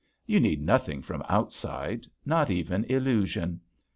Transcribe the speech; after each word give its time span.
You 0.25 0.39
need 0.39 0.63
nothing 0.65 1.03
from 1.03 1.23
outside, 1.29 2.07
not 2.25 2.49
even 2.49 2.85
illusion. 2.85 3.61